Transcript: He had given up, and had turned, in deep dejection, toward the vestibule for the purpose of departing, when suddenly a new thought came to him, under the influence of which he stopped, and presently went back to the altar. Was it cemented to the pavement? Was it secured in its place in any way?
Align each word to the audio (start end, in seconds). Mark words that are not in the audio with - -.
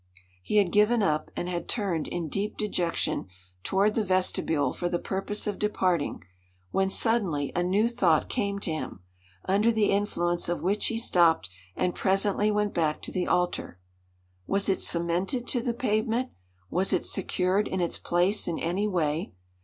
He 0.41 0.55
had 0.57 0.71
given 0.71 1.03
up, 1.03 1.29
and 1.35 1.47
had 1.47 1.69
turned, 1.69 2.07
in 2.07 2.27
deep 2.27 2.57
dejection, 2.57 3.27
toward 3.63 3.93
the 3.93 4.03
vestibule 4.03 4.73
for 4.73 4.89
the 4.89 4.97
purpose 4.97 5.45
of 5.45 5.59
departing, 5.59 6.23
when 6.71 6.89
suddenly 6.89 7.51
a 7.55 7.61
new 7.61 7.87
thought 7.87 8.27
came 8.27 8.57
to 8.61 8.71
him, 8.71 9.01
under 9.45 9.71
the 9.71 9.91
influence 9.91 10.49
of 10.49 10.63
which 10.63 10.87
he 10.87 10.97
stopped, 10.97 11.51
and 11.75 11.93
presently 11.93 12.49
went 12.49 12.73
back 12.73 12.99
to 13.03 13.11
the 13.11 13.27
altar. 13.27 13.77
Was 14.47 14.69
it 14.69 14.81
cemented 14.81 15.47
to 15.49 15.61
the 15.61 15.75
pavement? 15.75 16.31
Was 16.71 16.93
it 16.93 17.05
secured 17.05 17.67
in 17.67 17.79
its 17.79 17.99
place 17.99 18.47
in 18.47 18.57
any 18.57 18.87
way? 18.87 19.33